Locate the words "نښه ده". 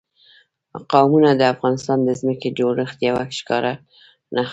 4.35-4.43